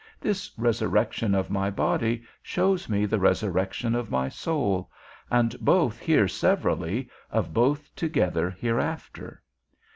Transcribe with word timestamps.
This 0.19 0.49
resurrection 0.57 1.35
of 1.35 1.51
my 1.51 1.69
body 1.69 2.23
shows 2.41 2.89
me 2.89 3.05
the 3.05 3.19
resurrection 3.19 3.93
of 3.93 4.09
my 4.09 4.29
soul; 4.29 4.89
and 5.29 5.55
both 5.59 5.99
here 5.99 6.27
severally, 6.27 7.07
of 7.29 7.53
both 7.53 7.95
together 7.95 8.49
hereafter. 8.49 9.43